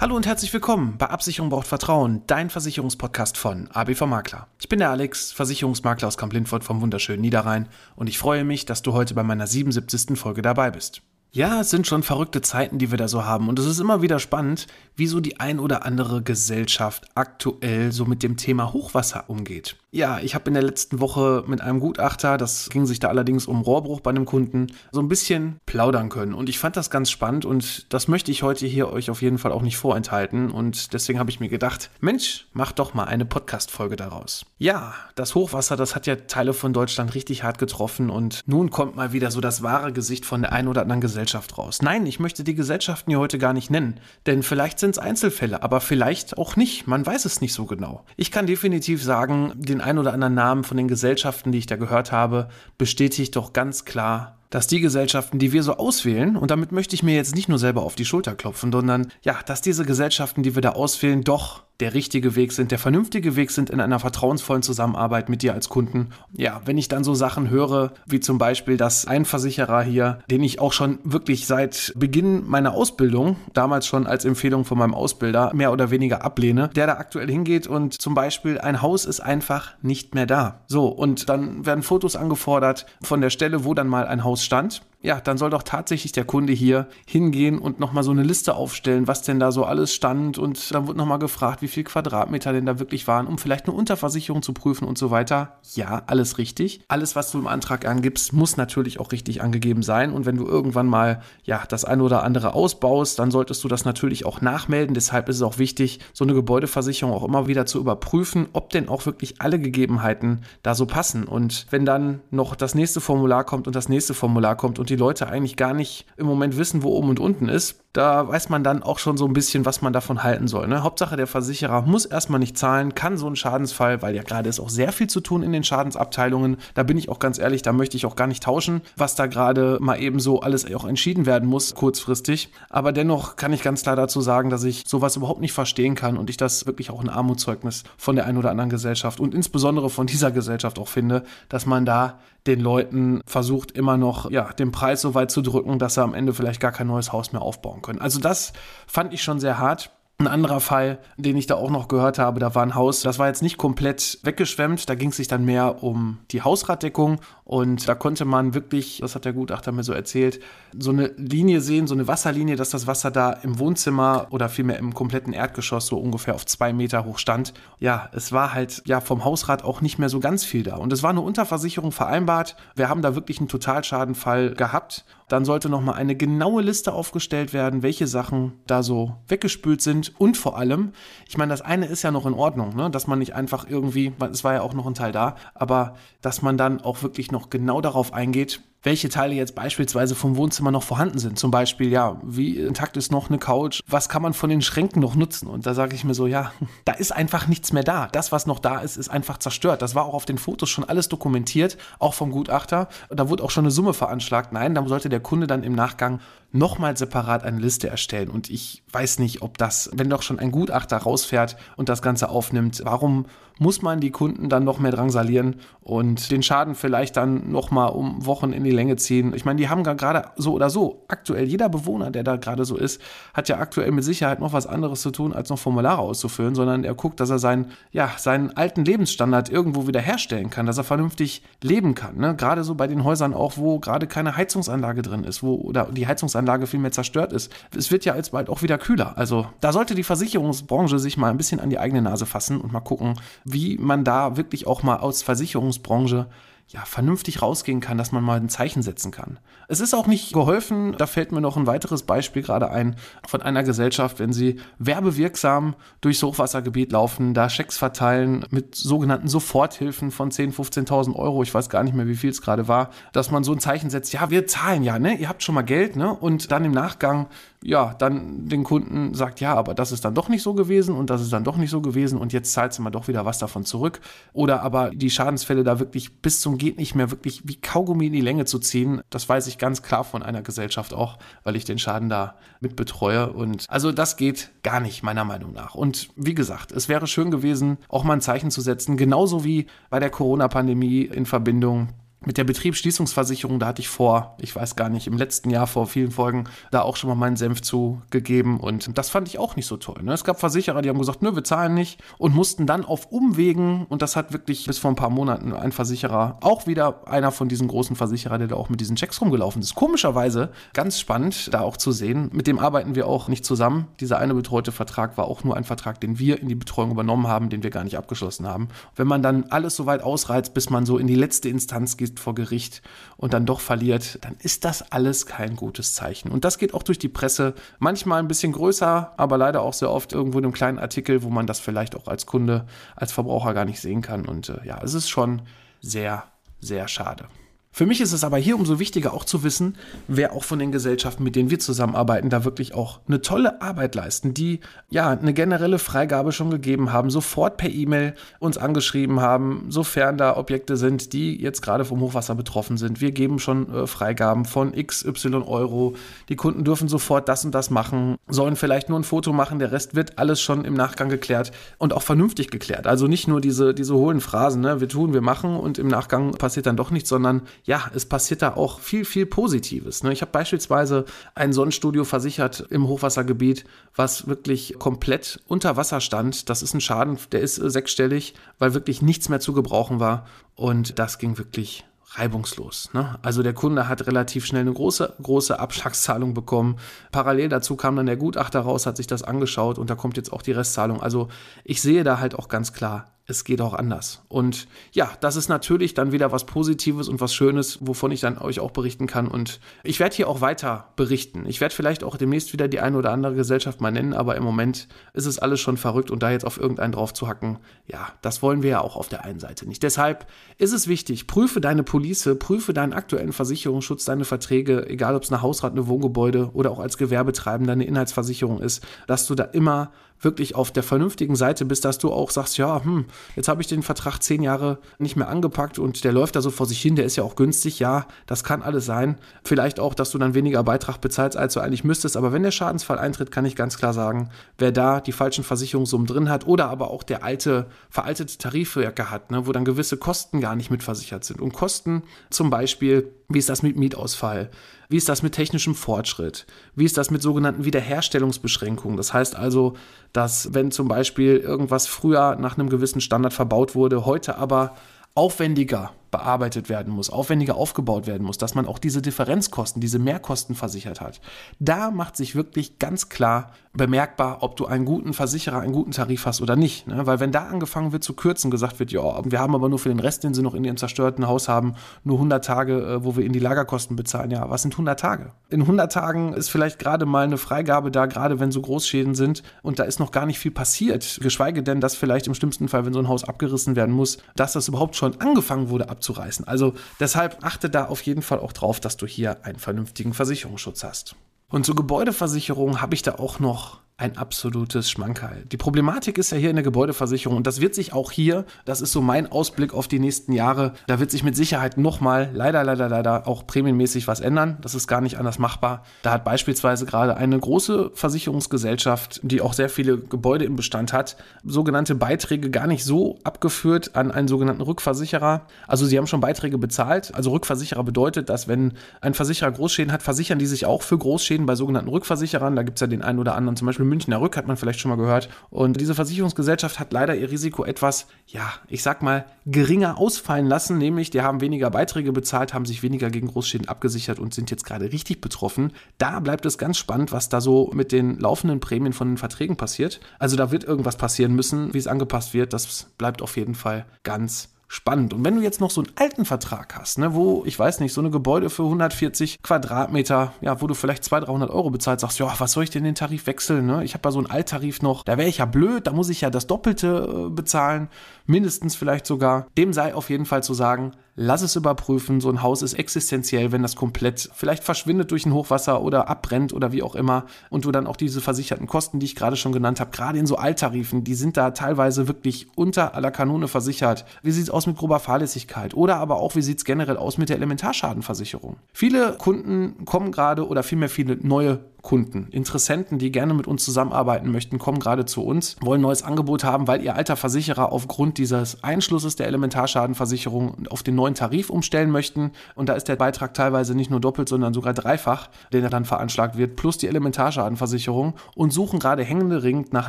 Hallo 0.00 0.16
und 0.16 0.26
herzlich 0.26 0.50
willkommen 0.54 0.96
bei 0.96 1.10
Absicherung 1.10 1.50
braucht 1.50 1.66
Vertrauen, 1.66 2.22
dein 2.26 2.48
Versicherungspodcast 2.48 3.36
von 3.36 3.68
ABV 3.70 4.06
Makler. 4.06 4.48
Ich 4.58 4.66
bin 4.66 4.78
der 4.78 4.88
Alex, 4.88 5.30
Versicherungsmakler 5.30 6.08
aus 6.08 6.16
Kamp-Lindfort 6.16 6.64
vom 6.64 6.80
wunderschönen 6.80 7.20
Niederrhein 7.20 7.68
und 7.96 8.08
ich 8.08 8.18
freue 8.18 8.44
mich, 8.44 8.64
dass 8.64 8.80
du 8.80 8.94
heute 8.94 9.12
bei 9.12 9.24
meiner 9.24 9.46
77. 9.46 10.18
Folge 10.18 10.40
dabei 10.40 10.70
bist. 10.70 11.02
Ja, 11.32 11.60
es 11.60 11.68
sind 11.68 11.86
schon 11.86 12.02
verrückte 12.02 12.40
Zeiten, 12.40 12.78
die 12.78 12.90
wir 12.90 12.96
da 12.96 13.08
so 13.08 13.26
haben. 13.26 13.48
Und 13.48 13.58
es 13.58 13.66
ist 13.66 13.78
immer 13.78 14.00
wieder 14.00 14.18
spannend, 14.18 14.66
wie 14.96 15.06
so 15.06 15.20
die 15.20 15.38
ein 15.38 15.60
oder 15.60 15.84
andere 15.84 16.22
Gesellschaft 16.22 17.04
aktuell 17.14 17.92
so 17.92 18.06
mit 18.06 18.22
dem 18.22 18.38
Thema 18.38 18.72
Hochwasser 18.72 19.28
umgeht. 19.28 19.76
Ja, 19.92 20.20
ich 20.20 20.36
habe 20.36 20.44
in 20.46 20.54
der 20.54 20.62
letzten 20.62 21.00
Woche 21.00 21.42
mit 21.48 21.60
einem 21.60 21.80
Gutachter, 21.80 22.38
das 22.38 22.68
ging 22.70 22.86
sich 22.86 23.00
da 23.00 23.08
allerdings 23.08 23.46
um 23.46 23.62
Rohrbruch 23.62 24.00
bei 24.00 24.10
einem 24.10 24.24
Kunden, 24.24 24.68
so 24.92 25.00
ein 25.00 25.08
bisschen 25.08 25.58
plaudern 25.66 26.10
können. 26.10 26.32
Und 26.32 26.48
ich 26.48 26.60
fand 26.60 26.76
das 26.76 26.90
ganz 26.90 27.10
spannend 27.10 27.44
und 27.44 27.92
das 27.92 28.06
möchte 28.06 28.30
ich 28.30 28.44
heute 28.44 28.66
hier 28.66 28.92
euch 28.92 29.10
auf 29.10 29.20
jeden 29.20 29.38
Fall 29.38 29.50
auch 29.50 29.62
nicht 29.62 29.76
vorenthalten. 29.76 30.52
Und 30.52 30.92
deswegen 30.92 31.18
habe 31.18 31.30
ich 31.30 31.40
mir 31.40 31.48
gedacht, 31.48 31.90
Mensch, 32.00 32.46
mach 32.52 32.70
doch 32.70 32.94
mal 32.94 33.04
eine 33.04 33.24
Podcast-Folge 33.24 33.96
daraus. 33.96 34.46
Ja, 34.58 34.94
das 35.16 35.34
Hochwasser, 35.34 35.76
das 35.76 35.96
hat 35.96 36.06
ja 36.06 36.14
Teile 36.14 36.52
von 36.52 36.72
Deutschland 36.72 37.16
richtig 37.16 37.42
hart 37.42 37.58
getroffen 37.58 38.10
und 38.10 38.42
nun 38.46 38.70
kommt 38.70 38.94
mal 38.94 39.12
wieder 39.12 39.32
so 39.32 39.40
das 39.40 39.64
wahre 39.64 39.92
Gesicht 39.92 40.24
von 40.24 40.42
der 40.42 40.52
einen 40.52 40.68
oder 40.68 40.82
anderen 40.82 41.00
Gesellschaft 41.00 41.58
raus. 41.58 41.82
Nein, 41.82 42.06
ich 42.06 42.20
möchte 42.20 42.44
die 42.44 42.54
Gesellschaften 42.54 43.10
hier 43.10 43.18
heute 43.18 43.38
gar 43.38 43.52
nicht 43.52 43.70
nennen, 43.70 43.98
denn 44.26 44.44
vielleicht 44.44 44.78
sind 44.78 44.90
es 44.90 44.98
Einzelfälle, 44.98 45.64
aber 45.64 45.80
vielleicht 45.80 46.38
auch 46.38 46.54
nicht. 46.54 46.86
Man 46.86 47.04
weiß 47.04 47.24
es 47.24 47.40
nicht 47.40 47.54
so 47.54 47.66
genau. 47.66 48.04
Ich 48.16 48.30
kann 48.30 48.46
definitiv 48.46 49.02
sagen, 49.02 49.52
den 49.56 49.79
den 49.80 49.86
einen 49.86 49.98
oder 49.98 50.12
anderen 50.12 50.34
Namen 50.34 50.64
von 50.64 50.76
den 50.76 50.88
Gesellschaften, 50.88 51.52
die 51.52 51.58
ich 51.58 51.66
da 51.66 51.76
gehört 51.76 52.12
habe, 52.12 52.48
bestätigt 52.78 53.34
doch 53.36 53.52
ganz 53.52 53.84
klar, 53.84 54.39
dass 54.50 54.66
die 54.66 54.80
Gesellschaften, 54.80 55.38
die 55.38 55.52
wir 55.52 55.62
so 55.62 55.76
auswählen, 55.76 56.36
und 56.36 56.50
damit 56.50 56.72
möchte 56.72 56.94
ich 56.94 57.02
mir 57.02 57.14
jetzt 57.14 57.34
nicht 57.34 57.48
nur 57.48 57.58
selber 57.58 57.82
auf 57.82 57.94
die 57.94 58.04
Schulter 58.04 58.34
klopfen, 58.34 58.72
sondern 58.72 59.12
ja, 59.22 59.38
dass 59.46 59.60
diese 59.60 59.84
Gesellschaften, 59.84 60.42
die 60.42 60.54
wir 60.54 60.62
da 60.62 60.70
auswählen, 60.70 61.22
doch 61.22 61.62
der 61.80 61.94
richtige 61.94 62.36
Weg 62.36 62.52
sind, 62.52 62.70
der 62.70 62.78
vernünftige 62.78 63.36
Weg 63.36 63.50
sind 63.50 63.70
in 63.70 63.80
einer 63.80 63.98
vertrauensvollen 63.98 64.62
Zusammenarbeit 64.62 65.28
mit 65.28 65.42
dir 65.42 65.54
als 65.54 65.68
Kunden. 65.68 66.10
Ja, 66.32 66.60
wenn 66.64 66.78
ich 66.78 66.88
dann 66.88 67.04
so 67.04 67.14
Sachen 67.14 67.50
höre, 67.50 67.94
wie 68.06 68.20
zum 68.20 68.38
Beispiel, 68.38 68.76
dass 68.76 69.06
ein 69.06 69.24
Versicherer 69.24 69.82
hier, 69.82 70.18
den 70.30 70.42
ich 70.42 70.60
auch 70.60 70.72
schon 70.72 70.98
wirklich 71.04 71.46
seit 71.46 71.92
Beginn 71.96 72.46
meiner 72.46 72.74
Ausbildung, 72.74 73.36
damals 73.54 73.86
schon 73.86 74.06
als 74.06 74.24
Empfehlung 74.24 74.64
von 74.64 74.78
meinem 74.78 74.94
Ausbilder, 74.94 75.52
mehr 75.54 75.72
oder 75.72 75.90
weniger 75.90 76.22
ablehne, 76.22 76.68
der 76.74 76.86
da 76.86 76.94
aktuell 76.94 77.30
hingeht 77.30 77.66
und 77.66 78.00
zum 78.00 78.14
Beispiel 78.14 78.58
ein 78.58 78.82
Haus 78.82 79.04
ist 79.06 79.20
einfach 79.20 79.74
nicht 79.82 80.14
mehr 80.14 80.26
da. 80.26 80.60
So, 80.66 80.88
und 80.88 81.28
dann 81.28 81.64
werden 81.64 81.82
Fotos 81.82 82.14
angefordert 82.14 82.86
von 83.02 83.20
der 83.20 83.30
Stelle, 83.30 83.64
wo 83.64 83.74
dann 83.74 83.88
mal 83.88 84.06
ein 84.06 84.24
Haus 84.24 84.39
stand 84.40 84.80
ja, 85.02 85.18
dann 85.18 85.38
soll 85.38 85.48
doch 85.48 85.62
tatsächlich 85.62 86.12
der 86.12 86.24
Kunde 86.24 86.52
hier 86.52 86.86
hingehen 87.06 87.58
und 87.58 87.80
nochmal 87.80 88.04
so 88.04 88.10
eine 88.10 88.22
Liste 88.22 88.54
aufstellen, 88.54 89.08
was 89.08 89.22
denn 89.22 89.40
da 89.40 89.50
so 89.50 89.64
alles 89.64 89.94
stand. 89.94 90.36
Und 90.36 90.74
dann 90.74 90.86
wird 90.86 90.96
nochmal 90.98 91.18
gefragt, 91.18 91.62
wie 91.62 91.68
viel 91.68 91.84
Quadratmeter 91.84 92.52
denn 92.52 92.66
da 92.66 92.78
wirklich 92.78 93.06
waren, 93.06 93.26
um 93.26 93.38
vielleicht 93.38 93.66
eine 93.66 93.74
Unterversicherung 93.74 94.42
zu 94.42 94.52
prüfen 94.52 94.86
und 94.86 94.98
so 94.98 95.10
weiter. 95.10 95.56
Ja, 95.74 96.02
alles 96.06 96.36
richtig. 96.36 96.82
Alles, 96.88 97.16
was 97.16 97.30
du 97.30 97.38
im 97.38 97.46
Antrag 97.46 97.86
angibst, 97.86 98.34
muss 98.34 98.58
natürlich 98.58 99.00
auch 99.00 99.10
richtig 99.10 99.40
angegeben 99.40 99.82
sein. 99.82 100.12
Und 100.12 100.26
wenn 100.26 100.36
du 100.36 100.46
irgendwann 100.46 100.86
mal, 100.86 101.22
ja, 101.44 101.62
das 101.66 101.86
eine 101.86 102.02
oder 102.02 102.22
andere 102.22 102.52
ausbaust, 102.52 103.18
dann 103.18 103.30
solltest 103.30 103.64
du 103.64 103.68
das 103.68 103.86
natürlich 103.86 104.26
auch 104.26 104.42
nachmelden. 104.42 104.92
Deshalb 104.92 105.30
ist 105.30 105.36
es 105.36 105.42
auch 105.42 105.56
wichtig, 105.56 106.00
so 106.12 106.24
eine 106.24 106.34
Gebäudeversicherung 106.34 107.14
auch 107.14 107.24
immer 107.24 107.46
wieder 107.46 107.64
zu 107.64 107.78
überprüfen, 107.78 108.48
ob 108.52 108.68
denn 108.68 108.90
auch 108.90 109.06
wirklich 109.06 109.40
alle 109.40 109.58
Gegebenheiten 109.58 110.42
da 110.62 110.74
so 110.74 110.84
passen. 110.84 111.24
Und 111.24 111.66
wenn 111.70 111.86
dann 111.86 112.20
noch 112.30 112.54
das 112.54 112.74
nächste 112.74 113.00
Formular 113.00 113.44
kommt 113.44 113.66
und 113.66 113.74
das 113.74 113.88
nächste 113.88 114.12
Formular 114.12 114.56
kommt 114.56 114.78
und 114.78 114.89
die 114.90 114.96
Leute 114.96 115.28
eigentlich 115.28 115.56
gar 115.56 115.74
nicht 115.74 116.06
im 116.16 116.26
Moment 116.26 116.56
wissen, 116.58 116.82
wo 116.82 116.90
oben 116.90 117.10
und 117.10 117.20
unten 117.20 117.48
ist, 117.48 117.80
da 117.92 118.28
weiß 118.28 118.50
man 118.50 118.62
dann 118.62 118.82
auch 118.82 119.00
schon 119.00 119.16
so 119.16 119.26
ein 119.26 119.32
bisschen, 119.32 119.64
was 119.64 119.82
man 119.82 119.92
davon 119.92 120.22
halten 120.22 120.46
soll. 120.46 120.68
Ne? 120.68 120.84
Hauptsache, 120.84 121.16
der 121.16 121.26
Versicherer 121.26 121.82
muss 121.82 122.04
erstmal 122.04 122.38
nicht 122.38 122.56
zahlen, 122.56 122.94
kann 122.94 123.16
so 123.16 123.26
einen 123.26 123.34
Schadensfall, 123.34 124.00
weil 124.00 124.14
ja 124.14 124.22
gerade 124.22 124.48
ist 124.48 124.60
auch 124.60 124.68
sehr 124.68 124.92
viel 124.92 125.08
zu 125.08 125.20
tun 125.20 125.42
in 125.42 125.52
den 125.52 125.64
Schadensabteilungen. 125.64 126.58
Da 126.74 126.84
bin 126.84 126.96
ich 126.96 127.08
auch 127.08 127.18
ganz 127.18 127.38
ehrlich, 127.38 127.62
da 127.62 127.72
möchte 127.72 127.96
ich 127.96 128.06
auch 128.06 128.14
gar 128.14 128.28
nicht 128.28 128.44
tauschen, 128.44 128.82
was 128.96 129.16
da 129.16 129.26
gerade 129.26 129.78
mal 129.80 130.00
eben 130.00 130.20
so 130.20 130.40
alles 130.40 130.72
auch 130.72 130.84
entschieden 130.84 131.26
werden 131.26 131.48
muss, 131.48 131.74
kurzfristig. 131.74 132.52
Aber 132.68 132.92
dennoch 132.92 133.34
kann 133.34 133.52
ich 133.52 133.62
ganz 133.62 133.82
klar 133.82 133.96
dazu 133.96 134.20
sagen, 134.20 134.50
dass 134.50 134.62
ich 134.62 134.84
sowas 134.86 135.16
überhaupt 135.16 135.40
nicht 135.40 135.52
verstehen 135.52 135.96
kann 135.96 136.16
und 136.16 136.30
ich 136.30 136.36
das 136.36 136.66
wirklich 136.66 136.90
auch 136.90 137.00
ein 137.00 137.08
Armutszeugnis 137.08 137.82
von 137.96 138.14
der 138.14 138.26
einen 138.26 138.38
oder 138.38 138.50
anderen 138.50 138.70
Gesellschaft 138.70 139.18
und 139.18 139.34
insbesondere 139.34 139.90
von 139.90 140.06
dieser 140.06 140.30
Gesellschaft 140.30 140.78
auch 140.78 140.88
finde, 140.88 141.24
dass 141.48 141.66
man 141.66 141.84
da 141.84 142.20
den 142.46 142.60
Leuten 142.60 143.20
versucht 143.26 143.72
immer 143.72 143.96
noch 143.96 144.30
ja, 144.30 144.52
den 144.52 144.72
Preis 144.80 145.02
so 145.02 145.12
weit 145.14 145.30
zu 145.30 145.42
drücken, 145.42 145.78
dass 145.78 145.96
sie 145.96 146.02
am 146.02 146.14
Ende 146.14 146.32
vielleicht 146.32 146.58
gar 146.58 146.72
kein 146.72 146.86
neues 146.86 147.12
Haus 147.12 147.32
mehr 147.32 147.42
aufbauen 147.42 147.82
können. 147.82 148.00
Also 148.00 148.18
das 148.18 148.54
fand 148.86 149.12
ich 149.12 149.22
schon 149.22 149.38
sehr 149.38 149.58
hart. 149.58 149.90
Ein 150.20 150.26
anderer 150.26 150.60
Fall, 150.60 150.98
den 151.16 151.38
ich 151.38 151.46
da 151.46 151.54
auch 151.54 151.70
noch 151.70 151.88
gehört 151.88 152.18
habe, 152.18 152.40
da 152.40 152.54
war 152.54 152.62
ein 152.62 152.74
Haus, 152.74 153.00
das 153.00 153.18
war 153.18 153.28
jetzt 153.28 153.42
nicht 153.42 153.56
komplett 153.56 154.18
weggeschwemmt, 154.22 154.86
da 154.90 154.94
ging 154.94 155.08
es 155.08 155.16
sich 155.16 155.28
dann 155.28 155.46
mehr 155.46 155.82
um 155.82 156.18
die 156.30 156.42
Hausraddeckung 156.42 157.20
und 157.44 157.88
da 157.88 157.94
konnte 157.94 158.26
man 158.26 158.52
wirklich, 158.52 158.98
das 159.00 159.14
hat 159.14 159.24
der 159.24 159.32
Gutachter 159.32 159.72
mir 159.72 159.82
so 159.82 159.94
erzählt, 159.94 160.38
so 160.78 160.90
eine 160.90 161.06
Linie 161.16 161.62
sehen, 161.62 161.86
so 161.86 161.94
eine 161.94 162.06
Wasserlinie, 162.06 162.56
dass 162.56 162.68
das 162.68 162.86
Wasser 162.86 163.10
da 163.10 163.32
im 163.32 163.58
Wohnzimmer 163.58 164.26
oder 164.28 164.50
vielmehr 164.50 164.78
im 164.78 164.92
kompletten 164.92 165.32
Erdgeschoss 165.32 165.86
so 165.86 165.96
ungefähr 165.96 166.34
auf 166.34 166.44
zwei 166.44 166.74
Meter 166.74 167.06
hoch 167.06 167.16
stand. 167.16 167.54
Ja, 167.78 168.10
es 168.12 168.30
war 168.30 168.52
halt 168.52 168.82
ja 168.84 169.00
vom 169.00 169.24
Hausrat 169.24 169.64
auch 169.64 169.80
nicht 169.80 169.98
mehr 169.98 170.10
so 170.10 170.20
ganz 170.20 170.44
viel 170.44 170.64
da 170.64 170.76
und 170.76 170.92
es 170.92 171.02
war 171.02 171.08
eine 171.08 171.22
Unterversicherung 171.22 171.92
vereinbart. 171.92 172.56
Wir 172.74 172.90
haben 172.90 173.00
da 173.00 173.14
wirklich 173.14 173.38
einen 173.38 173.48
Totalschadenfall 173.48 174.50
gehabt 174.50 175.06
dann 175.30 175.44
sollte 175.44 175.68
nochmal 175.68 175.94
eine 175.94 176.16
genaue 176.16 176.60
Liste 176.60 176.92
aufgestellt 176.92 177.52
werden, 177.52 177.84
welche 177.84 178.08
Sachen 178.08 178.52
da 178.66 178.82
so 178.82 179.14
weggespült 179.28 179.80
sind. 179.80 180.12
Und 180.18 180.36
vor 180.36 180.58
allem, 180.58 180.90
ich 181.28 181.38
meine, 181.38 181.50
das 181.50 181.62
eine 181.62 181.86
ist 181.86 182.02
ja 182.02 182.10
noch 182.10 182.26
in 182.26 182.34
Ordnung, 182.34 182.74
ne? 182.74 182.90
dass 182.90 183.06
man 183.06 183.20
nicht 183.20 183.32
einfach 183.32 183.64
irgendwie, 183.68 184.12
es 184.32 184.42
war 184.42 184.54
ja 184.54 184.62
auch 184.62 184.74
noch 184.74 184.86
ein 184.86 184.94
Teil 184.94 185.12
da, 185.12 185.36
aber 185.54 185.94
dass 186.20 186.42
man 186.42 186.58
dann 186.58 186.80
auch 186.80 187.04
wirklich 187.04 187.30
noch 187.30 187.48
genau 187.48 187.80
darauf 187.80 188.12
eingeht, 188.12 188.60
welche 188.82 189.08
Teile 189.08 189.34
jetzt 189.34 189.54
beispielsweise 189.54 190.14
vom 190.14 190.36
Wohnzimmer 190.36 190.70
noch 190.70 190.82
vorhanden 190.82 191.18
sind. 191.18 191.38
Zum 191.38 191.50
Beispiel, 191.50 191.90
ja, 191.90 192.18
wie 192.22 192.56
intakt 192.56 192.96
ist 192.96 193.12
noch 193.12 193.28
eine 193.28 193.38
Couch? 193.38 193.80
Was 193.86 194.08
kann 194.08 194.22
man 194.22 194.32
von 194.32 194.48
den 194.48 194.62
Schränken 194.62 195.00
noch 195.00 195.14
nutzen? 195.14 195.48
Und 195.48 195.66
da 195.66 195.74
sage 195.74 195.94
ich 195.94 196.04
mir 196.04 196.14
so, 196.14 196.26
ja, 196.26 196.52
da 196.84 196.92
ist 196.92 197.12
einfach 197.12 197.46
nichts 197.46 197.72
mehr 197.72 197.82
da. 197.82 198.08
Das, 198.08 198.32
was 198.32 198.46
noch 198.46 198.58
da 198.58 198.80
ist, 198.80 198.96
ist 198.96 199.10
einfach 199.10 199.38
zerstört. 199.38 199.82
Das 199.82 199.94
war 199.94 200.06
auch 200.06 200.14
auf 200.14 200.24
den 200.24 200.38
Fotos 200.38 200.70
schon 200.70 200.84
alles 200.84 201.08
dokumentiert, 201.08 201.76
auch 201.98 202.14
vom 202.14 202.30
Gutachter. 202.30 202.88
Da 203.10 203.28
wurde 203.28 203.42
auch 203.42 203.50
schon 203.50 203.64
eine 203.64 203.70
Summe 203.70 203.92
veranschlagt. 203.92 204.52
Nein, 204.52 204.74
da 204.74 204.86
sollte 204.86 205.08
der 205.08 205.20
Kunde 205.20 205.46
dann 205.46 205.62
im 205.62 205.74
Nachgang 205.74 206.20
nochmal 206.52 206.96
separat 206.96 207.44
eine 207.44 207.60
Liste 207.60 207.88
erstellen. 207.88 208.30
Und 208.30 208.50
ich 208.50 208.82
weiß 208.92 209.18
nicht, 209.18 209.42
ob 209.42 209.58
das, 209.58 209.90
wenn 209.92 210.10
doch 210.10 210.22
schon 210.22 210.38
ein 210.38 210.50
Gutachter 210.50 210.96
rausfährt 210.98 211.56
und 211.76 211.88
das 211.88 212.02
Ganze 212.02 212.28
aufnimmt, 212.28 212.82
warum 212.84 213.26
muss 213.60 213.82
man 213.82 214.00
die 214.00 214.10
Kunden 214.10 214.48
dann 214.48 214.64
noch 214.64 214.78
mehr 214.78 214.90
drangsalieren 214.90 215.56
und 215.82 216.30
den 216.30 216.42
Schaden 216.42 216.74
vielleicht 216.74 217.18
dann 217.18 217.52
nochmal 217.52 217.90
um 217.90 218.24
Wochen 218.24 218.54
in 218.54 218.64
die 218.64 218.70
Länge 218.70 218.96
ziehen. 218.96 219.34
Ich 219.34 219.44
meine, 219.44 219.58
die 219.58 219.68
haben 219.68 219.84
gerade 219.84 220.30
so 220.36 220.54
oder 220.54 220.70
so, 220.70 221.04
aktuell, 221.08 221.44
jeder 221.44 221.68
Bewohner, 221.68 222.10
der 222.10 222.24
da 222.24 222.36
gerade 222.36 222.64
so 222.64 222.76
ist, 222.78 223.02
hat 223.34 223.50
ja 223.50 223.58
aktuell 223.58 223.90
mit 223.90 224.02
Sicherheit 224.02 224.40
noch 224.40 224.54
was 224.54 224.66
anderes 224.66 225.02
zu 225.02 225.10
tun, 225.10 225.34
als 225.34 225.50
noch 225.50 225.58
Formulare 225.58 226.00
auszufüllen, 226.00 226.54
sondern 226.54 226.84
er 226.84 226.94
guckt, 226.94 227.20
dass 227.20 227.28
er 227.28 227.38
seinen, 227.38 227.66
ja, 227.92 228.10
seinen 228.16 228.56
alten 228.56 228.82
Lebensstandard 228.82 229.50
irgendwo 229.50 229.86
wieder 229.86 230.00
herstellen 230.00 230.48
kann, 230.48 230.64
dass 230.64 230.78
er 230.78 230.84
vernünftig 230.84 231.42
leben 231.62 231.94
kann. 231.94 232.16
Ne? 232.16 232.34
Gerade 232.36 232.64
so 232.64 232.74
bei 232.74 232.86
den 232.86 233.04
Häusern 233.04 233.34
auch, 233.34 233.58
wo 233.58 233.78
gerade 233.78 234.06
keine 234.06 234.38
Heizungsanlage 234.38 235.02
drin 235.02 235.22
ist, 235.22 235.42
wo 235.42 235.56
oder 235.56 235.88
die 235.92 236.06
Heizungsanlage 236.06 236.39
vielmehr 236.66 236.92
zerstört 236.92 237.32
ist. 237.32 237.52
Es 237.76 237.90
wird 237.90 238.04
ja 238.04 238.16
jetzt 238.16 238.32
bald 238.32 238.48
auch 238.48 238.62
wieder 238.62 238.78
kühler. 238.78 239.16
Also 239.16 239.46
da 239.60 239.72
sollte 239.72 239.94
die 239.94 240.02
Versicherungsbranche 240.02 240.98
sich 240.98 241.16
mal 241.16 241.30
ein 241.30 241.36
bisschen 241.36 241.60
an 241.60 241.70
die 241.70 241.78
eigene 241.78 242.02
Nase 242.02 242.26
fassen 242.26 242.60
und 242.60 242.72
mal 242.72 242.80
gucken, 242.80 243.14
wie 243.44 243.78
man 243.78 244.04
da 244.04 244.36
wirklich 244.36 244.66
auch 244.66 244.82
mal 244.82 244.96
aus 244.96 245.22
Versicherungsbranche 245.22 246.26
ja, 246.72 246.84
vernünftig 246.84 247.42
rausgehen 247.42 247.80
kann, 247.80 247.98
dass 247.98 248.12
man 248.12 248.22
mal 248.22 248.38
ein 248.38 248.48
Zeichen 248.48 248.82
setzen 248.82 249.10
kann. 249.10 249.40
Es 249.66 249.80
ist 249.80 249.92
auch 249.92 250.06
nicht 250.06 250.32
geholfen, 250.32 250.94
da 250.96 251.08
fällt 251.08 251.32
mir 251.32 251.40
noch 251.40 251.56
ein 251.56 251.66
weiteres 251.66 252.04
Beispiel 252.04 252.42
gerade 252.42 252.70
ein 252.70 252.94
von 253.26 253.42
einer 253.42 253.64
Gesellschaft, 253.64 254.20
wenn 254.20 254.32
sie 254.32 254.60
werbewirksam 254.78 255.74
durchs 256.00 256.22
Hochwassergebiet 256.22 256.92
laufen, 256.92 257.34
da 257.34 257.48
Schecks 257.48 257.76
verteilen 257.76 258.46
mit 258.50 258.76
sogenannten 258.76 259.26
Soforthilfen 259.26 260.12
von 260.12 260.30
10.000, 260.30 260.86
15.000 260.86 261.16
Euro, 261.16 261.42
ich 261.42 261.52
weiß 261.52 261.70
gar 261.70 261.82
nicht 261.82 261.96
mehr, 261.96 262.06
wie 262.06 262.14
viel 262.14 262.30
es 262.30 262.40
gerade 262.40 262.68
war, 262.68 262.90
dass 263.12 263.32
man 263.32 263.42
so 263.42 263.52
ein 263.52 263.58
Zeichen 263.58 263.90
setzt, 263.90 264.12
ja, 264.12 264.30
wir 264.30 264.46
zahlen 264.46 264.84
ja, 264.84 265.00
ne, 265.00 265.14
ihr 265.14 265.28
habt 265.28 265.42
schon 265.42 265.56
mal 265.56 265.62
Geld, 265.62 265.96
ne, 265.96 266.14
und 266.14 266.52
dann 266.52 266.64
im 266.64 266.72
Nachgang 266.72 267.26
ja, 267.62 267.94
dann 267.98 268.48
den 268.48 268.64
Kunden 268.64 269.14
sagt, 269.14 269.40
ja, 269.40 269.54
aber 269.54 269.74
das 269.74 269.92
ist 269.92 270.04
dann 270.04 270.14
doch 270.14 270.28
nicht 270.30 270.42
so 270.42 270.54
gewesen 270.54 270.96
und 270.96 271.10
das 271.10 271.20
ist 271.20 271.32
dann 271.32 271.44
doch 271.44 271.58
nicht 271.58 271.70
so 271.70 271.82
gewesen 271.82 272.18
und 272.18 272.32
jetzt 272.32 272.52
zahlst 272.52 272.78
du 272.78 272.82
mal 272.82 272.90
doch 272.90 273.06
wieder 273.06 273.26
was 273.26 273.38
davon 273.38 273.66
zurück. 273.66 274.00
Oder 274.32 274.62
aber 274.62 274.90
die 274.90 275.10
Schadensfälle 275.10 275.62
da 275.62 275.78
wirklich 275.78 276.20
bis 276.22 276.40
zum 276.40 276.56
geht 276.56 276.78
nicht 276.78 276.94
mehr 276.94 277.10
wirklich 277.10 277.42
wie 277.44 277.60
Kaugummi 277.60 278.06
in 278.06 278.14
die 278.14 278.22
Länge 278.22 278.46
zu 278.46 278.58
ziehen, 278.58 279.02
das 279.10 279.28
weiß 279.28 279.46
ich 279.46 279.58
ganz 279.58 279.82
klar 279.82 280.04
von 280.04 280.22
einer 280.22 280.40
Gesellschaft 280.40 280.94
auch, 280.94 281.18
weil 281.44 281.54
ich 281.54 281.66
den 281.66 281.78
Schaden 281.78 282.08
da 282.08 282.36
mit 282.60 282.76
betreue 282.76 283.30
und 283.30 283.66
also 283.68 283.92
das 283.92 284.16
geht 284.16 284.50
gar 284.62 284.80
nicht 284.80 285.02
meiner 285.02 285.24
Meinung 285.24 285.52
nach. 285.52 285.74
Und 285.74 286.08
wie 286.16 286.34
gesagt, 286.34 286.72
es 286.72 286.88
wäre 286.88 287.06
schön 287.06 287.30
gewesen, 287.30 287.76
auch 287.88 288.04
mal 288.04 288.14
ein 288.14 288.20
Zeichen 288.22 288.50
zu 288.50 288.62
setzen, 288.62 288.96
genauso 288.96 289.44
wie 289.44 289.66
bei 289.90 290.00
der 290.00 290.10
Corona-Pandemie 290.10 291.02
in 291.02 291.26
Verbindung 291.26 291.88
mit 292.24 292.36
der 292.36 292.44
Betriebsschließungsversicherung, 292.44 293.58
da 293.58 293.66
hatte 293.66 293.80
ich 293.80 293.88
vor, 293.88 294.36
ich 294.40 294.54
weiß 294.54 294.76
gar 294.76 294.90
nicht, 294.90 295.06
im 295.06 295.16
letzten 295.16 295.48
Jahr 295.48 295.66
vor 295.66 295.86
vielen 295.86 296.10
Folgen 296.10 296.44
da 296.70 296.82
auch 296.82 296.96
schon 296.96 297.08
mal 297.08 297.16
meinen 297.16 297.36
Senf 297.36 297.62
zugegeben 297.62 298.60
und 298.60 298.98
das 298.98 299.08
fand 299.08 299.28
ich 299.28 299.38
auch 299.38 299.56
nicht 299.56 299.66
so 299.66 299.78
toll. 299.78 300.02
Ne? 300.02 300.12
Es 300.12 300.24
gab 300.24 300.38
Versicherer, 300.38 300.82
die 300.82 300.90
haben 300.90 300.98
gesagt, 300.98 301.22
nö, 301.22 301.34
wir 301.34 301.44
zahlen 301.44 301.72
nicht 301.72 302.02
und 302.18 302.34
mussten 302.34 302.66
dann 302.66 302.84
auf 302.84 303.06
Umwegen 303.06 303.86
und 303.86 304.02
das 304.02 304.16
hat 304.16 304.32
wirklich 304.32 304.66
bis 304.66 304.78
vor 304.78 304.90
ein 304.90 304.96
paar 304.96 305.08
Monaten 305.08 305.54
ein 305.54 305.72
Versicherer, 305.72 306.36
auch 306.42 306.66
wieder 306.66 307.08
einer 307.08 307.32
von 307.32 307.48
diesen 307.48 307.68
großen 307.68 307.96
Versicherer, 307.96 308.36
der 308.36 308.48
da 308.48 308.56
auch 308.56 308.68
mit 308.68 308.80
diesen 308.80 308.96
Checks 308.96 309.20
rumgelaufen 309.20 309.62
ist. 309.62 309.74
Komischerweise, 309.74 310.50
ganz 310.74 311.00
spannend 311.00 311.54
da 311.54 311.60
auch 311.60 311.78
zu 311.78 311.90
sehen, 311.90 312.28
mit 312.34 312.46
dem 312.46 312.58
arbeiten 312.58 312.94
wir 312.94 313.06
auch 313.06 313.28
nicht 313.28 313.46
zusammen. 313.46 313.88
Dieser 313.98 314.18
eine 314.18 314.34
betreute 314.34 314.72
Vertrag 314.72 315.16
war 315.16 315.24
auch 315.24 315.42
nur 315.42 315.56
ein 315.56 315.64
Vertrag, 315.64 316.00
den 316.00 316.18
wir 316.18 316.40
in 316.40 316.48
die 316.48 316.54
Betreuung 316.54 316.90
übernommen 316.90 317.28
haben, 317.28 317.48
den 317.48 317.62
wir 317.62 317.70
gar 317.70 317.84
nicht 317.84 317.96
abgeschlossen 317.96 318.46
haben. 318.46 318.68
Wenn 318.94 319.06
man 319.06 319.22
dann 319.22 319.44
alles 319.44 319.74
so 319.74 319.86
weit 319.86 320.02
ausreizt, 320.02 320.52
bis 320.52 320.68
man 320.68 320.84
so 320.84 320.98
in 320.98 321.06
die 321.06 321.14
letzte 321.14 321.48
Instanz 321.48 321.96
geht, 321.96 322.09
vor 322.18 322.34
Gericht 322.34 322.82
und 323.16 323.34
dann 323.34 323.46
doch 323.46 323.60
verliert, 323.60 324.18
dann 324.22 324.36
ist 324.40 324.64
das 324.64 324.90
alles 324.90 325.26
kein 325.26 325.54
gutes 325.54 325.94
Zeichen. 325.94 326.30
Und 326.30 326.44
das 326.44 326.58
geht 326.58 326.74
auch 326.74 326.82
durch 326.82 326.98
die 326.98 327.08
Presse. 327.08 327.54
Manchmal 327.78 328.20
ein 328.20 328.28
bisschen 328.28 328.52
größer, 328.52 329.12
aber 329.16 329.38
leider 329.38 329.62
auch 329.62 329.74
sehr 329.74 329.90
oft 329.90 330.12
irgendwo 330.12 330.38
in 330.38 330.44
einem 330.44 330.54
kleinen 330.54 330.78
Artikel, 330.78 331.22
wo 331.22 331.30
man 331.30 331.46
das 331.46 331.60
vielleicht 331.60 331.94
auch 331.94 332.08
als 332.08 332.26
Kunde, 332.26 332.66
als 332.96 333.12
Verbraucher 333.12 333.54
gar 333.54 333.64
nicht 333.64 333.80
sehen 333.80 334.02
kann. 334.02 334.26
Und 334.26 334.48
äh, 334.48 334.66
ja, 334.66 334.80
es 334.82 334.94
ist 334.94 335.08
schon 335.08 335.42
sehr, 335.80 336.24
sehr 336.60 336.88
schade. 336.88 337.28
Für 337.72 337.86
mich 337.86 338.00
ist 338.00 338.12
es 338.12 338.24
aber 338.24 338.36
hier 338.36 338.56
umso 338.56 338.80
wichtiger 338.80 339.14
auch 339.14 339.24
zu 339.24 339.44
wissen, 339.44 339.76
wer 340.08 340.32
auch 340.32 340.42
von 340.42 340.58
den 340.58 340.72
Gesellschaften, 340.72 341.22
mit 341.22 341.36
denen 341.36 341.50
wir 341.50 341.60
zusammenarbeiten, 341.60 342.28
da 342.28 342.44
wirklich 342.44 342.74
auch 342.74 342.98
eine 343.06 343.22
tolle 343.22 343.62
Arbeit 343.62 343.94
leisten, 343.94 344.34
die 344.34 344.58
ja 344.90 345.10
eine 345.10 345.32
generelle 345.32 345.78
Freigabe 345.78 346.32
schon 346.32 346.50
gegeben 346.50 346.92
haben, 346.92 347.10
sofort 347.10 347.58
per 347.58 347.70
E-Mail 347.70 348.14
uns 348.40 348.58
angeschrieben 348.58 349.20
haben, 349.20 349.66
sofern 349.68 350.18
da 350.18 350.36
Objekte 350.36 350.76
sind, 350.76 351.12
die 351.12 351.40
jetzt 351.40 351.62
gerade 351.62 351.84
vom 351.84 352.00
Hochwasser 352.00 352.34
betroffen 352.34 352.76
sind. 352.76 353.00
Wir 353.00 353.12
geben 353.12 353.38
schon 353.38 353.72
äh, 353.72 353.86
Freigaben 353.86 354.46
von 354.46 354.72
XY 354.72 355.36
Euro. 355.46 355.94
Die 356.28 356.36
Kunden 356.36 356.64
dürfen 356.64 356.88
sofort 356.88 357.28
das 357.28 357.44
und 357.44 357.54
das 357.54 357.70
machen, 357.70 358.16
sollen 358.26 358.56
vielleicht 358.56 358.88
nur 358.88 358.98
ein 358.98 359.04
Foto 359.04 359.32
machen, 359.32 359.60
der 359.60 359.70
Rest 359.70 359.94
wird 359.94 360.18
alles 360.18 360.40
schon 360.40 360.64
im 360.64 360.74
Nachgang 360.74 361.08
geklärt 361.08 361.52
und 361.78 361.92
auch 361.92 362.02
vernünftig 362.02 362.50
geklärt. 362.50 362.88
Also 362.88 363.06
nicht 363.06 363.28
nur 363.28 363.40
diese, 363.40 363.74
diese 363.74 363.94
hohlen 363.94 364.20
Phrasen, 364.20 364.60
ne? 364.60 364.80
wir 364.80 364.88
tun, 364.88 365.14
wir 365.14 365.22
machen 365.22 365.54
und 365.54 365.78
im 365.78 365.86
Nachgang 365.86 366.32
passiert 366.32 366.66
dann 366.66 366.76
doch 366.76 366.90
nichts, 366.90 367.08
sondern 367.08 367.42
ja, 367.64 367.90
es 367.94 368.06
passiert 368.06 368.42
da 368.42 368.54
auch 368.54 368.80
viel, 368.80 369.04
viel 369.04 369.26
Positives. 369.26 370.02
Ne? 370.02 370.12
Ich 370.12 370.22
habe 370.22 370.32
beispielsweise 370.32 371.04
ein 371.34 371.52
Sonnenstudio 371.52 372.04
versichert 372.04 372.66
im 372.70 372.88
Hochwassergebiet, 372.88 373.64
was 373.94 374.26
wirklich 374.26 374.76
komplett 374.78 375.40
unter 375.46 375.76
Wasser 375.76 376.00
stand. 376.00 376.48
Das 376.48 376.62
ist 376.62 376.74
ein 376.74 376.80
Schaden, 376.80 377.18
der 377.32 377.40
ist 377.40 377.58
äh, 377.58 377.70
sechsstellig, 377.70 378.34
weil 378.58 378.74
wirklich 378.74 379.02
nichts 379.02 379.28
mehr 379.28 379.40
zu 379.40 379.52
gebrauchen 379.52 380.00
war. 380.00 380.26
Und 380.54 380.98
das 380.98 381.18
ging 381.18 381.38
wirklich 381.38 381.84
reibungslos. 382.12 382.90
Ne? 382.92 383.18
Also 383.22 383.42
der 383.42 383.52
Kunde 383.52 383.88
hat 383.88 384.06
relativ 384.06 384.44
schnell 384.44 384.62
eine 384.62 384.72
große, 384.72 385.14
große 385.22 385.58
Abschlagszahlung 385.58 386.34
bekommen. 386.34 386.76
Parallel 387.12 387.48
dazu 387.48 387.76
kam 387.76 387.96
dann 387.96 388.06
der 388.06 388.16
Gutachter 388.16 388.60
raus, 388.60 388.86
hat 388.86 388.96
sich 388.96 389.06
das 389.06 389.22
angeschaut 389.22 389.78
und 389.78 389.90
da 389.90 389.94
kommt 389.94 390.16
jetzt 390.16 390.32
auch 390.32 390.42
die 390.42 390.52
Restzahlung. 390.52 391.00
Also 391.00 391.28
ich 391.64 391.80
sehe 391.80 392.02
da 392.02 392.18
halt 392.18 392.34
auch 392.34 392.48
ganz 392.48 392.72
klar, 392.72 393.12
es 393.30 393.44
geht 393.44 393.60
auch 393.60 393.74
anders. 393.74 394.22
Und 394.28 394.66
ja, 394.92 395.10
das 395.20 395.36
ist 395.36 395.48
natürlich 395.48 395.94
dann 395.94 396.12
wieder 396.12 396.32
was 396.32 396.44
Positives 396.44 397.08
und 397.08 397.20
was 397.20 397.32
Schönes, 397.32 397.78
wovon 397.80 398.10
ich 398.10 398.20
dann 398.20 398.36
euch 398.36 398.60
auch 398.60 398.72
berichten 398.72 399.06
kann. 399.06 399.28
Und 399.28 399.60
ich 399.84 400.00
werde 400.00 400.16
hier 400.16 400.28
auch 400.28 400.40
weiter 400.40 400.88
berichten. 400.96 401.44
Ich 401.46 401.60
werde 401.60 401.74
vielleicht 401.74 402.02
auch 402.02 402.16
demnächst 402.16 402.52
wieder 402.52 402.68
die 402.68 402.80
eine 402.80 402.98
oder 402.98 403.12
andere 403.12 403.34
Gesellschaft 403.34 403.80
mal 403.80 403.92
nennen, 403.92 404.12
aber 404.12 404.36
im 404.36 404.42
Moment 404.42 404.88
ist 405.14 405.26
es 405.26 405.38
alles 405.38 405.60
schon 405.60 405.76
verrückt 405.76 406.10
und 406.10 406.22
da 406.22 406.30
jetzt 406.30 406.44
auf 406.44 406.58
irgendeinen 406.58 406.92
drauf 406.92 407.14
zu 407.14 407.28
hacken, 407.28 407.58
ja, 407.86 408.08
das 408.20 408.42
wollen 408.42 408.62
wir 408.62 408.70
ja 408.70 408.80
auch 408.80 408.96
auf 408.96 409.08
der 409.08 409.24
einen 409.24 409.40
Seite 409.40 409.66
nicht. 409.66 409.82
Deshalb 409.82 410.26
ist 410.58 410.72
es 410.72 410.88
wichtig, 410.88 411.26
prüfe 411.26 411.60
deine 411.60 411.84
Police, 411.84 412.28
prüfe 412.38 412.74
deinen 412.74 412.92
aktuellen 412.92 413.32
Versicherungsschutz, 413.32 414.04
deine 414.04 414.24
Verträge, 414.24 414.88
egal 414.88 415.14
ob 415.14 415.22
es 415.22 415.30
eine 415.30 415.40
Hausrat, 415.40 415.72
eine 415.72 415.86
Wohngebäude 415.86 416.50
oder 416.52 416.72
auch 416.72 416.80
als 416.80 416.98
Gewerbetreibender 416.98 417.72
eine 417.72 417.84
Inhaltsversicherung 417.84 418.60
ist, 418.60 418.84
dass 419.06 419.26
du 419.26 419.36
da 419.36 419.44
immer 419.44 419.92
wirklich 420.20 420.54
auf 420.54 420.70
der 420.70 420.82
vernünftigen 420.82 421.36
Seite 421.36 421.64
bist, 421.64 421.84
dass 421.84 421.98
du 421.98 422.12
auch 422.12 422.30
sagst, 422.30 422.58
ja, 422.58 422.82
hm, 422.82 423.06
jetzt 423.36 423.48
habe 423.48 423.62
ich 423.62 423.68
den 423.68 423.82
Vertrag 423.82 424.20
zehn 424.20 424.42
Jahre 424.42 424.78
nicht 424.98 425.16
mehr 425.16 425.28
angepackt 425.28 425.78
und 425.78 426.04
der 426.04 426.12
läuft 426.12 426.36
da 426.36 426.42
so 426.42 426.50
vor 426.50 426.66
sich 426.66 426.80
hin, 426.80 426.96
der 426.96 427.04
ist 427.04 427.16
ja 427.16 427.24
auch 427.24 427.36
günstig, 427.36 427.78
ja, 427.78 428.06
das 428.26 428.44
kann 428.44 428.62
alles 428.62 428.84
sein. 428.84 429.18
Vielleicht 429.44 429.80
auch, 429.80 429.94
dass 429.94 430.10
du 430.10 430.18
dann 430.18 430.34
weniger 430.34 430.62
Beitrag 430.62 431.00
bezahlst, 431.00 431.36
als 431.36 431.54
du 431.54 431.60
eigentlich 431.60 431.84
müsstest, 431.84 432.16
aber 432.16 432.32
wenn 432.32 432.42
der 432.42 432.50
Schadensfall 432.50 432.98
eintritt, 432.98 433.30
kann 433.30 433.44
ich 433.44 433.56
ganz 433.56 433.78
klar 433.78 433.92
sagen, 433.92 434.30
wer 434.58 434.72
da 434.72 435.00
die 435.00 435.12
falschen 435.12 435.44
Versicherungssummen 435.44 436.06
drin 436.06 436.28
hat 436.28 436.46
oder 436.46 436.68
aber 436.68 436.90
auch 436.90 437.02
der 437.02 437.24
alte, 437.24 437.66
veraltete 437.88 438.38
Tarifwerke 438.38 439.10
hat, 439.10 439.30
ne, 439.30 439.46
wo 439.46 439.52
dann 439.52 439.64
gewisse 439.64 439.96
Kosten 439.96 440.40
gar 440.40 440.56
nicht 440.56 440.70
mitversichert 440.70 441.24
sind. 441.24 441.40
Und 441.40 441.52
Kosten 441.52 442.02
zum 442.30 442.50
Beispiel, 442.50 443.12
wie 443.30 443.38
ist 443.38 443.48
das 443.48 443.62
mit 443.62 443.76
Mietausfall? 443.76 444.50
Wie 444.88 444.96
ist 444.96 445.08
das 445.08 445.22
mit 445.22 445.34
technischem 445.34 445.76
Fortschritt? 445.76 446.46
Wie 446.74 446.84
ist 446.84 446.98
das 446.98 447.10
mit 447.12 447.22
sogenannten 447.22 447.64
Wiederherstellungsbeschränkungen? 447.64 448.96
Das 448.96 449.14
heißt 449.14 449.36
also, 449.36 449.74
dass 450.12 450.52
wenn 450.52 450.72
zum 450.72 450.88
Beispiel 450.88 451.36
irgendwas 451.36 451.86
früher 451.86 452.34
nach 452.34 452.58
einem 452.58 452.68
gewissen 452.68 453.00
Standard 453.00 453.32
verbaut 453.32 453.76
wurde, 453.76 454.04
heute 454.04 454.36
aber 454.36 454.74
aufwendiger 455.14 455.92
bearbeitet 456.10 456.68
werden 456.68 456.92
muss, 456.92 457.10
aufwendiger 457.10 457.56
aufgebaut 457.56 458.06
werden 458.06 458.24
muss, 458.24 458.38
dass 458.38 458.54
man 458.54 458.66
auch 458.66 458.78
diese 458.78 459.02
Differenzkosten, 459.02 459.80
diese 459.80 459.98
Mehrkosten 459.98 460.54
versichert 460.54 461.00
hat. 461.00 461.20
Da 461.58 461.90
macht 461.90 462.16
sich 462.16 462.34
wirklich 462.34 462.78
ganz 462.78 463.08
klar 463.08 463.52
bemerkbar, 463.72 464.38
ob 464.40 464.56
du 464.56 464.66
einen 464.66 464.84
guten 464.84 465.12
Versicherer, 465.12 465.60
einen 465.60 465.72
guten 465.72 465.92
Tarif 465.92 466.26
hast 466.26 466.42
oder 466.42 466.56
nicht. 466.56 466.88
Ne? 466.88 467.06
Weil 467.06 467.20
wenn 467.20 467.30
da 467.30 467.46
angefangen 467.46 467.92
wird 467.92 468.02
zu 468.02 468.14
kürzen, 468.14 468.50
gesagt 468.50 468.80
wird, 468.80 468.90
ja, 468.90 469.22
wir 469.24 469.38
haben 469.38 469.54
aber 469.54 469.68
nur 469.68 469.78
für 469.78 469.90
den 469.90 470.00
Rest, 470.00 470.24
den 470.24 470.34
sie 470.34 470.42
noch 470.42 470.54
in 470.54 470.64
ihrem 470.64 470.76
zerstörten 470.76 471.28
Haus 471.28 471.48
haben, 471.48 471.74
nur 472.02 472.16
100 472.16 472.44
Tage, 472.44 472.82
äh, 472.82 473.04
wo 473.04 473.16
wir 473.16 473.24
in 473.24 473.32
die 473.32 473.38
Lagerkosten 473.38 473.94
bezahlen. 473.94 474.32
Ja, 474.32 474.50
was 474.50 474.62
sind 474.62 474.74
100 474.74 474.98
Tage? 474.98 475.32
In 475.50 475.62
100 475.62 475.92
Tagen 475.92 476.32
ist 476.32 476.48
vielleicht 476.48 476.80
gerade 476.80 477.06
mal 477.06 477.24
eine 477.24 477.38
Freigabe 477.38 477.92
da, 477.92 478.06
gerade 478.06 478.40
wenn 478.40 478.50
so 478.50 478.60
Großschäden 478.60 479.14
sind 479.14 479.44
und 479.62 479.78
da 479.78 479.84
ist 479.84 480.00
noch 480.00 480.10
gar 480.10 480.26
nicht 480.26 480.40
viel 480.40 480.50
passiert. 480.50 481.20
Geschweige 481.22 481.62
denn, 481.62 481.80
dass 481.80 481.94
vielleicht 481.94 482.26
im 482.26 482.34
schlimmsten 482.34 482.66
Fall, 482.66 482.84
wenn 482.86 482.92
so 482.92 482.98
ein 482.98 483.08
Haus 483.08 483.22
abgerissen 483.22 483.76
werden 483.76 483.94
muss, 483.94 484.18
dass 484.34 484.52
das 484.52 484.66
überhaupt 484.66 484.96
schon 484.96 485.20
angefangen 485.20 485.70
wurde 485.70 485.88
abzureißen. 486.00 486.48
Also 486.48 486.74
deshalb 486.98 487.44
achte 487.44 487.68
da 487.68 487.84
auf 487.84 488.00
jeden 488.02 488.22
Fall 488.22 488.40
auch 488.40 488.52
drauf, 488.52 488.80
dass 488.80 488.96
du 488.96 489.06
hier 489.06 489.44
einen 489.44 489.58
vernünftigen 489.58 490.14
Versicherungsschutz 490.14 490.82
hast. 490.82 491.14
Und 491.50 491.66
zur 491.66 491.76
Gebäudeversicherung 491.76 492.80
habe 492.80 492.94
ich 492.94 493.02
da 493.02 493.16
auch 493.16 493.38
noch 493.38 493.80
ein 494.00 494.16
absolutes 494.16 494.90
Schmankerl. 494.90 495.44
Die 495.52 495.58
Problematik 495.58 496.16
ist 496.16 496.32
ja 496.32 496.38
hier 496.38 496.48
in 496.48 496.56
der 496.56 496.62
Gebäudeversicherung 496.62 497.36
und 497.36 497.46
das 497.46 497.60
wird 497.60 497.74
sich 497.74 497.92
auch 497.92 498.10
hier, 498.10 498.46
das 498.64 498.80
ist 498.80 498.92
so 498.92 499.02
mein 499.02 499.30
Ausblick 499.30 499.74
auf 499.74 499.88
die 499.88 499.98
nächsten 499.98 500.32
Jahre, 500.32 500.72
da 500.86 501.00
wird 501.00 501.10
sich 501.10 501.22
mit 501.22 501.36
Sicherheit 501.36 501.76
nochmal 501.76 502.30
leider, 502.32 502.64
leider, 502.64 502.88
leider 502.88 503.26
auch 503.26 503.46
prämienmäßig 503.46 504.08
was 504.08 504.20
ändern. 504.20 504.56
Das 504.62 504.74
ist 504.74 504.88
gar 504.88 505.02
nicht 505.02 505.18
anders 505.18 505.38
machbar. 505.38 505.84
Da 506.02 506.12
hat 506.12 506.24
beispielsweise 506.24 506.86
gerade 506.86 507.16
eine 507.16 507.38
große 507.38 507.90
Versicherungsgesellschaft, 507.94 509.20
die 509.22 509.42
auch 509.42 509.52
sehr 509.52 509.68
viele 509.68 509.98
Gebäude 509.98 510.46
im 510.46 510.56
Bestand 510.56 510.94
hat, 510.94 511.16
sogenannte 511.44 511.94
Beiträge 511.94 512.50
gar 512.50 512.66
nicht 512.66 512.84
so 512.84 513.18
abgeführt 513.22 513.96
an 513.96 514.10
einen 514.10 514.28
sogenannten 514.28 514.62
Rückversicherer. 514.62 515.42
Also 515.66 515.84
sie 515.84 515.98
haben 515.98 516.06
schon 516.06 516.20
Beiträge 516.20 516.56
bezahlt. 516.56 517.14
Also 517.14 517.32
Rückversicherer 517.32 517.84
bedeutet, 517.84 518.30
dass 518.30 518.48
wenn 518.48 518.72
ein 519.02 519.12
Versicherer 519.12 519.52
Großschäden 519.52 519.92
hat, 519.92 520.02
versichern 520.02 520.38
die 520.38 520.46
sich 520.46 520.64
auch 520.64 520.80
für 520.80 520.96
Großschäden 520.96 521.44
bei 521.44 521.54
sogenannten 521.54 521.90
Rückversicherern. 521.90 522.56
Da 522.56 522.62
gibt 522.62 522.78
es 522.78 522.80
ja 522.80 522.86
den 522.86 523.02
einen 523.02 523.18
oder 523.18 523.34
anderen, 523.34 523.56
zum 523.56 523.66
Beispiel 523.66 523.89
Münchner 523.90 524.20
Rück, 524.20 524.38
hat 524.38 524.46
man 524.46 524.56
vielleicht 524.56 524.80
schon 524.80 524.88
mal 524.88 524.96
gehört. 524.96 525.28
Und 525.50 525.78
diese 525.78 525.94
Versicherungsgesellschaft 525.94 526.78
hat 526.78 526.92
leider 526.92 527.14
ihr 527.14 527.30
Risiko 527.30 527.64
etwas, 527.64 528.06
ja, 528.26 528.50
ich 528.68 528.82
sag 528.82 529.02
mal, 529.02 529.26
geringer 529.44 529.98
ausfallen 529.98 530.46
lassen, 530.46 530.78
nämlich 530.78 531.10
die 531.10 531.20
haben 531.20 531.42
weniger 531.42 531.70
Beiträge 531.70 532.12
bezahlt, 532.12 532.54
haben 532.54 532.64
sich 532.64 532.82
weniger 532.82 533.10
gegen 533.10 533.28
Großschäden 533.28 533.68
abgesichert 533.68 534.18
und 534.18 534.32
sind 534.32 534.50
jetzt 534.50 534.64
gerade 534.64 534.90
richtig 534.90 535.20
betroffen. 535.20 535.72
Da 535.98 536.20
bleibt 536.20 536.46
es 536.46 536.56
ganz 536.56 536.78
spannend, 536.78 537.12
was 537.12 537.28
da 537.28 537.42
so 537.42 537.70
mit 537.74 537.92
den 537.92 538.18
laufenden 538.18 538.60
Prämien 538.60 538.94
von 538.94 539.08
den 539.08 539.18
Verträgen 539.18 539.56
passiert. 539.56 540.00
Also 540.18 540.36
da 540.36 540.50
wird 540.50 540.64
irgendwas 540.64 540.96
passieren 540.96 541.34
müssen, 541.34 541.74
wie 541.74 541.78
es 541.78 541.86
angepasst 541.86 542.32
wird. 542.32 542.52
Das 542.52 542.86
bleibt 542.96 543.20
auf 543.20 543.36
jeden 543.36 543.54
Fall 543.54 543.84
ganz 544.02 544.48
spannend. 544.72 545.12
Und 545.12 545.24
wenn 545.24 545.34
du 545.34 545.42
jetzt 545.42 545.60
noch 545.60 545.72
so 545.72 545.80
einen 545.80 545.90
alten 545.96 546.24
Vertrag 546.24 546.76
hast, 546.76 546.96
ne, 546.98 547.12
wo, 547.12 547.42
ich 547.44 547.58
weiß 547.58 547.80
nicht, 547.80 547.92
so 547.92 548.00
eine 548.00 548.10
Gebäude 548.10 548.50
für 548.50 548.62
140 548.62 549.42
Quadratmeter, 549.42 550.32
ja, 550.40 550.62
wo 550.62 550.68
du 550.68 550.74
vielleicht 550.74 551.02
200, 551.02 551.28
300 551.28 551.50
Euro 551.50 551.70
bezahlst, 551.70 552.02
sagst, 552.02 552.20
ja, 552.20 552.32
was 552.38 552.52
soll 552.52 552.62
ich 552.62 552.70
denn 552.70 552.84
den 552.84 552.94
Tarif 552.94 553.26
wechseln? 553.26 553.66
Ne? 553.66 553.82
Ich 553.82 553.94
habe 553.94 554.08
ja 554.08 554.12
so 554.12 554.20
einen 554.20 554.30
Alttarif 554.30 554.80
noch, 554.80 555.02
da 555.02 555.18
wäre 555.18 555.28
ich 555.28 555.38
ja 555.38 555.44
blöd, 555.44 555.88
da 555.88 555.92
muss 555.92 556.08
ich 556.08 556.20
ja 556.20 556.30
das 556.30 556.46
Doppelte 556.46 557.26
äh, 557.26 557.30
bezahlen, 557.30 557.88
mindestens 558.26 558.76
vielleicht 558.76 559.06
sogar. 559.06 559.48
Dem 559.58 559.72
sei 559.72 559.92
auf 559.92 560.08
jeden 560.08 560.24
Fall 560.24 560.44
zu 560.44 560.54
sagen, 560.54 560.92
lass 561.16 561.42
es 561.42 561.56
überprüfen. 561.56 562.20
So 562.20 562.30
ein 562.30 562.42
Haus 562.42 562.62
ist 562.62 562.74
existenziell, 562.74 563.52
wenn 563.52 563.62
das 563.62 563.76
komplett 563.76 564.30
vielleicht 564.34 564.64
verschwindet 564.64 565.10
durch 565.10 565.26
ein 565.26 565.34
Hochwasser 565.34 565.82
oder 565.82 566.08
abbrennt 566.08 566.52
oder 566.52 566.72
wie 566.72 566.82
auch 566.82 566.94
immer 566.94 567.26
und 567.50 567.64
du 567.64 567.72
dann 567.72 567.86
auch 567.86 567.96
diese 567.96 568.20
versicherten 568.20 568.66
Kosten, 568.66 569.00
die 569.00 569.06
ich 569.06 569.16
gerade 569.16 569.36
schon 569.36 569.52
genannt 569.52 569.80
habe, 569.80 569.90
gerade 569.90 570.18
in 570.18 570.26
so 570.26 570.36
Alttarifen, 570.36 571.04
die 571.04 571.14
sind 571.14 571.36
da 571.36 571.50
teilweise 571.50 572.08
wirklich 572.08 572.48
unter 572.56 572.94
aller 572.94 573.10
Kanone 573.10 573.48
versichert. 573.48 574.04
Wie 574.22 574.30
sieht 574.30 574.44
es 574.44 574.50
aus 574.50 574.66
mit 574.66 574.76
grober 574.76 575.00
Fahrlässigkeit? 575.00 575.74
Oder 575.74 575.96
aber 575.96 576.16
auch, 576.16 576.36
wie 576.36 576.42
sieht 576.42 576.58
es 576.58 576.64
generell 576.64 576.96
aus 576.96 577.18
mit 577.18 577.28
der 577.28 577.36
Elementarschadenversicherung? 577.36 578.56
Viele 578.72 579.12
Kunden 579.18 579.84
kommen 579.84 580.12
gerade 580.12 580.46
oder 580.46 580.62
vielmehr 580.62 580.88
viele 580.88 581.16
neue 581.16 581.60
Kunden, 581.82 582.28
Interessenten, 582.30 582.98
die 582.98 583.10
gerne 583.10 583.34
mit 583.34 583.46
uns 583.46 583.64
zusammenarbeiten 583.64 584.30
möchten, 584.30 584.58
kommen 584.58 584.80
gerade 584.80 585.04
zu 585.04 585.24
uns, 585.24 585.56
wollen 585.60 585.80
ein 585.80 585.82
neues 585.82 586.02
Angebot 586.02 586.44
haben, 586.44 586.68
weil 586.68 586.82
ihr 586.82 586.94
alter 586.94 587.16
Versicherer 587.16 587.72
aufgrund 587.72 588.18
dieses 588.18 588.62
Einschlusses 588.62 589.16
der 589.16 589.26
Elementarschadenversicherung 589.26 590.66
auf 590.68 590.82
den 590.82 590.94
neuen 590.94 591.14
Tarif 591.14 591.50
umstellen 591.50 591.90
möchten. 591.90 592.32
Und 592.54 592.68
da 592.68 592.74
ist 592.74 592.88
der 592.88 592.96
Beitrag 592.96 593.34
teilweise 593.34 593.74
nicht 593.74 593.90
nur 593.90 594.00
doppelt, 594.00 594.28
sondern 594.28 594.54
sogar 594.54 594.74
dreifach, 594.74 595.28
den 595.52 595.64
er 595.64 595.70
dann 595.70 595.84
veranschlagt 595.84 596.36
wird, 596.36 596.56
plus 596.56 596.78
die 596.78 596.88
Elementarschadenversicherung 596.88 598.14
und 598.34 598.52
suchen 598.52 598.78
gerade 598.78 599.02
händeringend 599.02 599.72
nach 599.72 599.88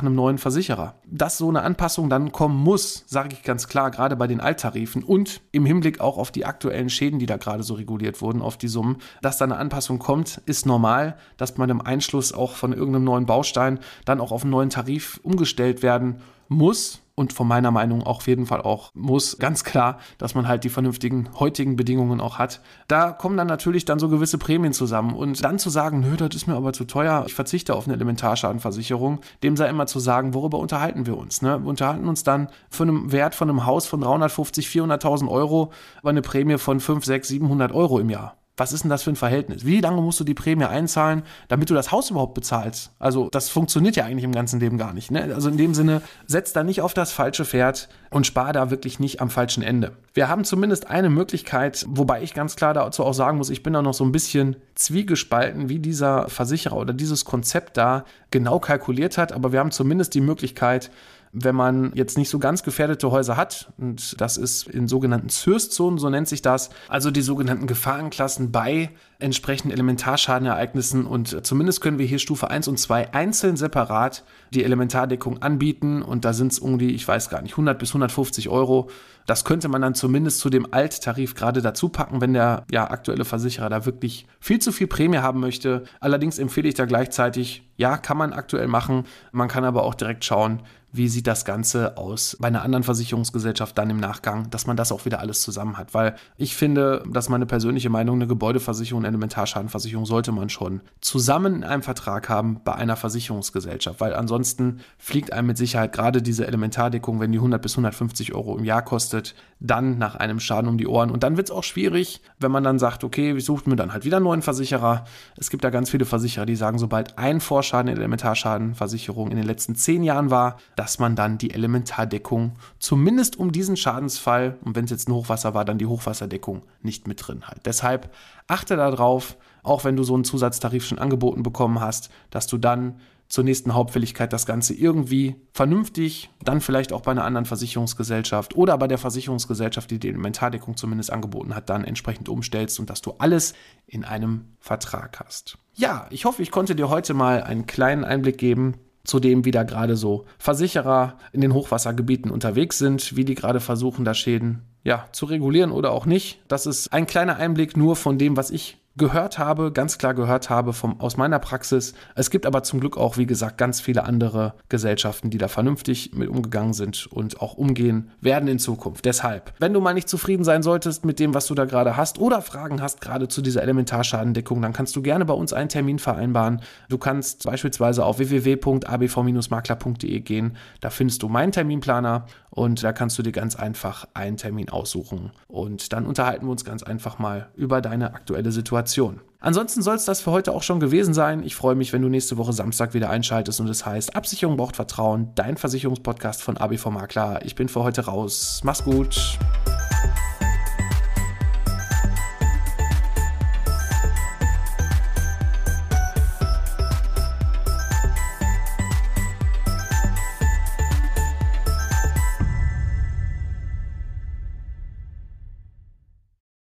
einem 0.00 0.14
neuen 0.14 0.38
Versicherer. 0.38 0.94
Dass 1.06 1.38
so 1.38 1.48
eine 1.48 1.62
Anpassung 1.62 2.08
dann 2.08 2.32
kommen 2.32 2.56
muss, 2.56 3.04
sage 3.06 3.30
ich 3.32 3.42
ganz 3.42 3.68
klar, 3.68 3.90
gerade 3.90 4.16
bei 4.16 4.26
den 4.26 4.40
Alttarifen 4.40 5.02
und 5.02 5.40
im 5.52 5.66
Hinblick 5.66 6.00
auch 6.00 6.18
auf 6.18 6.30
die 6.30 6.46
aktuellen 6.46 6.88
Schäden, 6.88 7.18
die 7.18 7.26
da 7.26 7.36
gerade 7.36 7.62
so 7.62 7.74
reguliert 7.74 8.22
wurden, 8.22 8.40
auf 8.42 8.56
die 8.56 8.68
Summen, 8.68 8.96
dass 9.20 9.38
da 9.38 9.44
eine 9.44 9.56
Anpassung 9.56 9.98
kommt, 9.98 10.40
ist 10.46 10.66
normal, 10.66 11.16
dass 11.36 11.56
man 11.58 11.70
im 11.70 11.81
Einschluss 11.86 12.32
auch 12.32 12.54
von 12.54 12.72
irgendeinem 12.72 13.04
neuen 13.04 13.26
Baustein 13.26 13.78
dann 14.04 14.20
auch 14.20 14.32
auf 14.32 14.42
einen 14.42 14.50
neuen 14.50 14.70
Tarif 14.70 15.20
umgestellt 15.22 15.82
werden 15.82 16.16
muss 16.48 17.02
und 17.14 17.32
von 17.32 17.46
meiner 17.46 17.70
Meinung 17.70 18.02
auch 18.02 18.18
auf 18.18 18.26
jeden 18.26 18.46
Fall 18.46 18.62
auch 18.62 18.90
muss, 18.94 19.38
ganz 19.38 19.64
klar, 19.64 19.98
dass 20.18 20.34
man 20.34 20.48
halt 20.48 20.64
die 20.64 20.70
vernünftigen 20.70 21.28
heutigen 21.38 21.76
Bedingungen 21.76 22.20
auch 22.20 22.38
hat. 22.38 22.60
Da 22.88 23.12
kommen 23.12 23.36
dann 23.36 23.46
natürlich 23.46 23.84
dann 23.84 23.98
so 23.98 24.08
gewisse 24.08 24.38
Prämien 24.38 24.72
zusammen 24.72 25.14
und 25.14 25.44
dann 25.44 25.58
zu 25.58 25.70
sagen, 25.70 26.00
nö, 26.00 26.16
das 26.16 26.34
ist 26.34 26.46
mir 26.46 26.54
aber 26.54 26.72
zu 26.72 26.84
teuer, 26.84 27.24
ich 27.26 27.34
verzichte 27.34 27.74
auf 27.74 27.86
eine 27.86 27.94
Elementarschadenversicherung, 27.94 29.20
dem 29.42 29.56
sei 29.56 29.68
immer 29.68 29.86
zu 29.86 30.00
sagen, 30.00 30.34
worüber 30.34 30.58
unterhalten 30.58 31.06
wir 31.06 31.16
uns? 31.16 31.42
Ne? 31.42 31.60
Wir 31.62 31.68
unterhalten 31.68 32.08
uns 32.08 32.24
dann 32.24 32.48
für 32.70 32.84
einen 32.84 33.12
Wert 33.12 33.34
von 33.34 33.48
einem 33.48 33.66
Haus 33.66 33.86
von 33.86 34.00
350, 34.00 34.68
400.000 34.68 35.28
Euro 35.28 35.72
über 36.00 36.10
eine 36.10 36.22
Prämie 36.22 36.58
von 36.58 36.80
5, 36.80 37.04
6, 37.04 37.28
700 37.28 37.72
Euro 37.72 37.98
im 37.98 38.10
Jahr 38.10 38.36
was 38.62 38.72
ist 38.72 38.84
denn 38.84 38.90
das 38.90 39.02
für 39.02 39.10
ein 39.10 39.16
Verhältnis? 39.16 39.66
Wie 39.66 39.80
lange 39.80 40.00
musst 40.00 40.20
du 40.20 40.24
die 40.24 40.34
Prämie 40.34 40.66
einzahlen, 40.66 41.24
damit 41.48 41.68
du 41.68 41.74
das 41.74 41.90
Haus 41.90 42.10
überhaupt 42.10 42.34
bezahlst? 42.34 42.92
Also 43.00 43.28
das 43.32 43.48
funktioniert 43.48 43.96
ja 43.96 44.04
eigentlich 44.04 44.22
im 44.22 44.30
ganzen 44.30 44.60
Leben 44.60 44.78
gar 44.78 44.92
nicht. 44.92 45.10
Ne? 45.10 45.34
Also 45.34 45.48
in 45.48 45.56
dem 45.56 45.74
Sinne, 45.74 46.00
setz 46.28 46.52
da 46.52 46.62
nicht 46.62 46.80
auf 46.80 46.94
das 46.94 47.10
falsche 47.10 47.44
Pferd 47.44 47.88
und 48.10 48.24
spar 48.24 48.52
da 48.52 48.70
wirklich 48.70 49.00
nicht 49.00 49.20
am 49.20 49.30
falschen 49.30 49.64
Ende. 49.64 49.90
Wir 50.14 50.28
haben 50.28 50.44
zumindest 50.44 50.88
eine 50.88 51.10
Möglichkeit, 51.10 51.84
wobei 51.88 52.22
ich 52.22 52.34
ganz 52.34 52.54
klar 52.54 52.72
dazu 52.72 53.04
auch 53.04 53.14
sagen 53.14 53.38
muss, 53.38 53.50
ich 53.50 53.64
bin 53.64 53.72
da 53.72 53.82
noch 53.82 53.94
so 53.94 54.04
ein 54.04 54.12
bisschen 54.12 54.54
zwiegespalten, 54.76 55.68
wie 55.68 55.80
dieser 55.80 56.28
Versicherer 56.28 56.76
oder 56.76 56.92
dieses 56.92 57.24
Konzept 57.24 57.76
da 57.76 58.04
genau 58.30 58.60
kalkuliert 58.60 59.18
hat, 59.18 59.32
aber 59.32 59.50
wir 59.50 59.58
haben 59.58 59.72
zumindest 59.72 60.14
die 60.14 60.20
Möglichkeit, 60.20 60.92
wenn 61.32 61.54
man 61.54 61.92
jetzt 61.94 62.18
nicht 62.18 62.28
so 62.28 62.38
ganz 62.38 62.62
gefährdete 62.62 63.10
Häuser 63.10 63.38
hat, 63.38 63.72
und 63.78 64.20
das 64.20 64.36
ist 64.36 64.68
in 64.68 64.86
sogenannten 64.86 65.30
CIRS-Zonen, 65.30 65.98
so 65.98 66.10
nennt 66.10 66.28
sich 66.28 66.42
das, 66.42 66.68
also 66.88 67.10
die 67.10 67.22
sogenannten 67.22 67.66
Gefahrenklassen 67.66 68.52
bei 68.52 68.90
entsprechenden 69.18 69.72
Elementarschadenereignissen 69.72 71.06
und 71.06 71.46
zumindest 71.46 71.80
können 71.80 71.98
wir 71.98 72.04
hier 72.04 72.18
Stufe 72.18 72.50
1 72.50 72.68
und 72.68 72.78
2 72.78 73.14
einzeln 73.14 73.56
separat 73.56 74.24
die 74.52 74.64
Elementardeckung 74.64 75.40
anbieten 75.40 76.02
und 76.02 76.26
da 76.26 76.34
sind 76.34 76.52
es 76.52 76.58
um 76.58 76.78
die, 76.78 76.94
ich 76.94 77.06
weiß 77.08 77.30
gar 77.30 77.40
nicht, 77.40 77.52
100 77.52 77.78
bis 77.78 77.90
150 77.90 78.50
Euro. 78.50 78.90
Das 79.24 79.44
könnte 79.44 79.68
man 79.68 79.80
dann 79.80 79.94
zumindest 79.94 80.40
zu 80.40 80.50
dem 80.50 80.72
Alttarif 80.72 81.34
gerade 81.34 81.62
dazu 81.62 81.88
packen, 81.88 82.20
wenn 82.20 82.32
der 82.34 82.64
ja, 82.70 82.90
aktuelle 82.90 83.24
Versicherer 83.24 83.70
da 83.70 83.86
wirklich 83.86 84.26
viel 84.40 84.58
zu 84.58 84.72
viel 84.72 84.88
Prämie 84.88 85.18
haben 85.18 85.38
möchte. 85.38 85.84
Allerdings 86.00 86.38
empfehle 86.38 86.68
ich 86.68 86.74
da 86.74 86.86
gleichzeitig, 86.86 87.70
ja, 87.76 87.96
kann 87.96 88.16
man 88.16 88.32
aktuell 88.32 88.66
machen. 88.66 89.04
Man 89.30 89.46
kann 89.46 89.64
aber 89.64 89.84
auch 89.84 89.94
direkt 89.94 90.24
schauen, 90.24 90.62
wie 90.92 91.08
sieht 91.08 91.26
das 91.26 91.46
Ganze 91.46 91.96
aus 91.96 92.36
bei 92.38 92.48
einer 92.48 92.62
anderen 92.62 92.82
Versicherungsgesellschaft 92.82 93.76
dann 93.76 93.88
im 93.88 93.96
Nachgang, 93.96 94.50
dass 94.50 94.66
man 94.66 94.76
das 94.76 94.92
auch 94.92 95.06
wieder 95.06 95.20
alles 95.20 95.40
zusammen 95.40 95.78
hat. 95.78 95.94
Weil 95.94 96.16
ich 96.36 96.54
finde, 96.54 97.02
dass 97.10 97.30
meine 97.30 97.46
persönliche 97.46 97.88
Meinung, 97.88 98.16
eine 98.16 98.26
Gebäudeversicherung, 98.26 99.00
eine 99.00 99.08
Elementarschadenversicherung 99.08 100.04
sollte 100.04 100.32
man 100.32 100.50
schon 100.50 100.82
zusammen 101.00 101.56
in 101.56 101.64
einem 101.64 101.82
Vertrag 101.82 102.28
haben 102.28 102.60
bei 102.62 102.74
einer 102.74 102.96
Versicherungsgesellschaft. 102.96 104.00
Weil 104.00 104.14
ansonsten 104.14 104.80
fliegt 104.98 105.32
einem 105.32 105.46
mit 105.48 105.56
Sicherheit 105.56 105.92
gerade 105.92 106.20
diese 106.20 106.46
Elementardeckung, 106.46 107.20
wenn 107.20 107.32
die 107.32 107.38
100 107.38 107.62
bis 107.62 107.72
150 107.72 108.34
Euro 108.34 108.58
im 108.58 108.64
Jahr 108.64 108.82
kostet, 108.82 109.34
dann 109.60 109.96
nach 109.96 110.16
einem 110.16 110.40
Schaden 110.40 110.68
um 110.68 110.76
die 110.76 110.86
Ohren. 110.86 111.10
Und 111.10 111.22
dann 111.22 111.36
wird 111.36 111.48
es 111.48 111.54
auch 111.54 111.64
schwierig, 111.64 112.20
wenn 112.38 112.50
man 112.50 112.64
dann 112.64 112.78
sagt, 112.78 113.02
okay, 113.02 113.34
wir 113.34 113.42
suchen 113.42 113.70
mir 113.70 113.76
dann 113.76 113.94
halt 113.94 114.04
wieder 114.04 114.18
einen 114.18 114.24
neuen 114.24 114.42
Versicherer. 114.42 115.04
Es 115.36 115.48
gibt 115.48 115.64
da 115.64 115.70
ganz 115.70 115.88
viele 115.88 116.04
Versicherer, 116.04 116.44
die 116.44 116.56
sagen, 116.56 116.78
sobald 116.78 117.16
ein 117.16 117.40
Vorschaden 117.40 117.88
in 117.88 117.94
der 117.94 118.02
Elementarschadenversicherung 118.02 119.30
in 119.30 119.36
den 119.36 119.46
letzten 119.46 119.74
zehn 119.74 120.02
Jahren 120.02 120.30
war, 120.30 120.58
dass 120.82 120.98
man 120.98 121.14
dann 121.14 121.38
die 121.38 121.54
Elementardeckung 121.54 122.56
zumindest 122.80 123.38
um 123.38 123.52
diesen 123.52 123.76
Schadensfall, 123.76 124.58
und 124.64 124.74
wenn 124.74 124.86
es 124.86 124.90
jetzt 124.90 125.08
ein 125.08 125.14
Hochwasser 125.14 125.54
war, 125.54 125.64
dann 125.64 125.78
die 125.78 125.86
Hochwasserdeckung 125.86 126.62
nicht 126.82 127.06
mit 127.06 127.24
drin 127.24 127.42
hat. 127.42 127.64
Deshalb 127.66 128.12
achte 128.48 128.74
darauf, 128.74 129.36
auch 129.62 129.84
wenn 129.84 129.94
du 129.94 130.02
so 130.02 130.14
einen 130.14 130.24
Zusatztarif 130.24 130.84
schon 130.84 130.98
angeboten 130.98 131.44
bekommen 131.44 131.78
hast, 131.78 132.10
dass 132.30 132.48
du 132.48 132.58
dann 132.58 132.98
zur 133.28 133.44
nächsten 133.44 133.74
Hauptfälligkeit 133.74 134.32
das 134.32 134.44
Ganze 134.44 134.74
irgendwie 134.74 135.36
vernünftig, 135.52 136.30
dann 136.42 136.60
vielleicht 136.60 136.92
auch 136.92 137.02
bei 137.02 137.12
einer 137.12 137.24
anderen 137.24 137.46
Versicherungsgesellschaft 137.46 138.56
oder 138.56 138.76
bei 138.76 138.88
der 138.88 138.98
Versicherungsgesellschaft, 138.98 139.88
die 139.88 140.00
die 140.00 140.08
Elementardeckung 140.08 140.76
zumindest 140.76 141.12
angeboten 141.12 141.54
hat, 141.54 141.70
dann 141.70 141.84
entsprechend 141.84 142.28
umstellst 142.28 142.80
und 142.80 142.90
dass 142.90 143.02
du 143.02 143.12
alles 143.18 143.54
in 143.86 144.04
einem 144.04 144.46
Vertrag 144.58 145.20
hast. 145.24 145.58
Ja, 145.74 146.08
ich 146.10 146.24
hoffe, 146.24 146.42
ich 146.42 146.50
konnte 146.50 146.74
dir 146.74 146.88
heute 146.88 147.14
mal 147.14 147.44
einen 147.44 147.66
kleinen 147.66 148.04
Einblick 148.04 148.36
geben, 148.36 148.74
Zudem, 149.04 149.44
wie 149.44 149.50
da 149.50 149.64
gerade 149.64 149.96
so 149.96 150.26
Versicherer 150.38 151.18
in 151.32 151.40
den 151.40 151.54
Hochwassergebieten 151.54 152.30
unterwegs 152.30 152.78
sind, 152.78 153.16
wie 153.16 153.24
die 153.24 153.34
gerade 153.34 153.60
versuchen, 153.60 154.04
da 154.04 154.14
Schäden 154.14 154.62
ja, 154.84 155.06
zu 155.12 155.26
regulieren 155.26 155.72
oder 155.72 155.92
auch 155.92 156.06
nicht. 156.06 156.40
Das 156.48 156.66
ist 156.66 156.92
ein 156.92 157.06
kleiner 157.06 157.36
Einblick 157.36 157.76
nur 157.76 157.96
von 157.96 158.18
dem, 158.18 158.36
was 158.36 158.50
ich 158.50 158.78
gehört 158.96 159.38
habe, 159.38 159.70
ganz 159.72 159.98
klar 159.98 160.14
gehört 160.14 160.48
habe 160.50 160.72
vom, 160.72 161.00
aus 161.00 161.16
meiner 161.16 161.38
Praxis. 161.38 161.94
Es 162.14 162.30
gibt 162.30 162.46
aber 162.46 162.62
zum 162.62 162.80
Glück 162.80 162.98
auch, 162.98 163.16
wie 163.16 163.26
gesagt, 163.26 163.58
ganz 163.58 163.80
viele 163.80 164.04
andere 164.04 164.54
Gesellschaften, 164.68 165.30
die 165.30 165.38
da 165.38 165.48
vernünftig 165.48 166.12
mit 166.14 166.28
umgegangen 166.28 166.74
sind 166.74 167.06
und 167.06 167.40
auch 167.40 167.54
umgehen 167.54 168.10
werden 168.20 168.48
in 168.48 168.58
Zukunft. 168.58 169.04
Deshalb, 169.04 169.54
wenn 169.58 169.72
du 169.72 169.80
mal 169.80 169.94
nicht 169.94 170.10
zufrieden 170.10 170.44
sein 170.44 170.62
solltest 170.62 171.04
mit 171.04 171.18
dem, 171.20 171.32
was 171.32 171.46
du 171.46 171.54
da 171.54 171.64
gerade 171.64 171.96
hast 171.96 172.18
oder 172.18 172.42
Fragen 172.42 172.82
hast 172.82 173.00
gerade 173.00 173.28
zu 173.28 173.40
dieser 173.40 173.62
Elementarschadendeckung, 173.62 174.60
dann 174.60 174.74
kannst 174.74 174.96
du 174.96 175.02
gerne 175.02 175.24
bei 175.24 175.34
uns 175.34 175.52
einen 175.52 175.68
Termin 175.68 175.98
vereinbaren. 175.98 176.60
Du 176.88 176.98
kannst 176.98 177.44
beispielsweise 177.44 178.04
auf 178.04 178.18
www.abv-makler.de 178.18 180.20
gehen. 180.20 180.56
Da 180.80 180.90
findest 180.90 181.22
du 181.22 181.28
meinen 181.28 181.52
Terminplaner 181.52 182.26
und 182.50 182.82
da 182.84 182.92
kannst 182.92 183.18
du 183.18 183.22
dir 183.22 183.32
ganz 183.32 183.56
einfach 183.56 184.06
einen 184.12 184.36
Termin 184.36 184.68
aussuchen. 184.68 185.30
Und 185.48 185.94
dann 185.94 186.04
unterhalten 186.04 186.44
wir 186.46 186.50
uns 186.50 186.66
ganz 186.66 186.82
einfach 186.82 187.18
mal 187.18 187.48
über 187.56 187.80
deine 187.80 188.12
aktuelle 188.14 188.52
Situation 188.52 188.81
Innovation. 188.82 189.20
Ansonsten 189.40 189.82
soll 189.82 189.96
es 189.96 190.04
das 190.04 190.20
für 190.20 190.30
heute 190.30 190.52
auch 190.52 190.62
schon 190.62 190.78
gewesen 190.78 191.14
sein. 191.14 191.42
Ich 191.42 191.56
freue 191.56 191.74
mich, 191.74 191.92
wenn 191.92 192.02
du 192.02 192.08
nächste 192.08 192.36
Woche 192.36 192.52
Samstag 192.52 192.94
wieder 192.94 193.10
einschaltest 193.10 193.60
und 193.60 193.68
es 193.68 193.84
heißt 193.84 194.14
Absicherung 194.14 194.56
braucht 194.56 194.76
Vertrauen, 194.76 195.32
dein 195.34 195.56
Versicherungspodcast 195.56 196.42
von 196.42 196.56
ABV 196.56 196.86
Makler. 196.90 197.44
Ich 197.44 197.56
bin 197.56 197.68
für 197.68 197.82
heute 197.82 198.04
raus. 198.04 198.60
Mach's 198.62 198.84
gut. 198.84 199.38